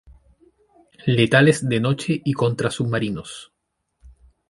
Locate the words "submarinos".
2.71-3.53